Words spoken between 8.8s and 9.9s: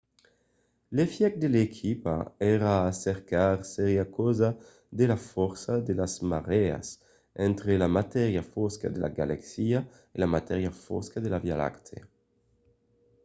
de la galaxia